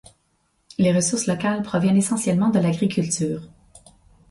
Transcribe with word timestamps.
Les 0.79 0.91
ressources 0.91 1.27
locales 1.27 1.61
proviennent 1.61 1.95
essentiellement 1.95 2.49
de 2.49 2.57
l'agriculture. 2.57 3.43